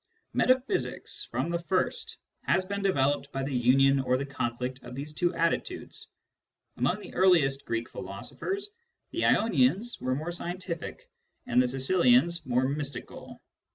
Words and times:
Metaphysics, 0.33 1.27
from 1.29 1.49
the 1.51 1.59
first, 1.59 2.17
has 2.47 2.65
been 2.65 2.81
developed 2.81 3.31
by 3.31 3.43
the 3.43 3.53
union 3.55 3.99
or 3.99 4.17
the 4.17 4.25
conflict 4.25 4.81
of 4.81 4.95
these 4.95 5.13
two 5.13 5.31
attitudes. 5.35 6.07
Among 6.75 6.99
the 7.01 7.13
earliest 7.13 7.65
Greek 7.65 7.87
philoso 7.87 8.33
phers, 8.35 8.63
the 9.11 9.19
lonians 9.21 10.01
were 10.01 10.15
more 10.15 10.31
scientific 10.31 11.07
and 11.45 11.61
the 11.61 11.67
Sicilians 11.67 12.43
more 12.47 12.67
mystical. 12.67 13.39